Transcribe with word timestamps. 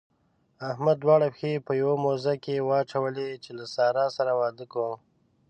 احمد 0.71 0.97
دواړه 1.03 1.27
پښې 1.33 1.51
په 1.67 1.71
يوه 1.81 1.95
موزه 2.03 2.33
کې 2.43 2.65
واچولې 2.69 3.29
چې 3.43 3.51
له 3.59 3.65
سارا 3.75 4.05
سره 4.17 4.31
واده 4.39 4.65
کوم. 4.73 4.95